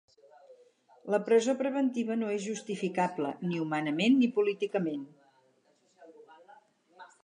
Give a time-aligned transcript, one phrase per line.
[1.15, 5.09] La presó preventiva no és justificable, ni humanament ni políticament.